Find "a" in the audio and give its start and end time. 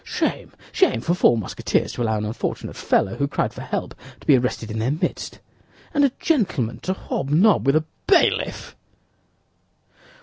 6.03-6.09, 7.75-7.85